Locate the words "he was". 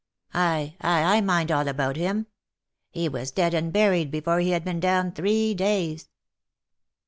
2.89-3.29